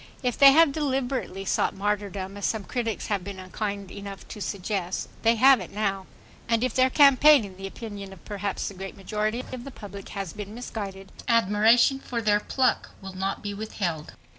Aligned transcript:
If 0.23 0.35
they 0.35 0.51
have 0.53 0.71
deliberately 0.71 1.45
sought 1.45 1.75
martyrdom, 1.77 2.35
as 2.35 2.47
some 2.47 2.63
critics 2.63 3.05
have 3.05 3.23
been 3.23 3.39
unkind 3.39 3.91
enough 3.91 4.27
to 4.29 4.41
suggest, 4.41 5.09
they 5.21 5.35
have 5.35 5.59
it 5.59 5.69
now. 5.71 6.07
And 6.49 6.63
if 6.63 6.73
their 6.73 6.89
campaign, 6.89 7.45
in 7.45 7.55
the 7.55 7.67
opinion 7.67 8.11
of 8.11 8.25
perhaps 8.25 8.67
the 8.67 8.73
great 8.73 8.97
majority 8.97 9.41
of 9.53 9.63
the 9.63 9.69
public, 9.69 10.09
has 10.17 10.33
been 10.33 10.55
misguided, 10.55 11.11
admiration 11.27 11.99
for 11.99 12.19
their 12.19 12.39
pluck 12.39 12.89
will 12.99 13.13
not 13.13 13.43
be 13.43 13.53
withheld. 13.53 14.13